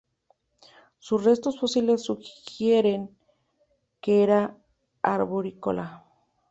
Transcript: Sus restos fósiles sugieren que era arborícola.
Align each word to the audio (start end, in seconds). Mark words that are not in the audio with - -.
Sus 0.97 1.23
restos 1.25 1.59
fósiles 1.59 2.01
sugieren 2.01 3.15
que 4.01 4.23
era 4.23 4.57
arborícola. 5.03 6.07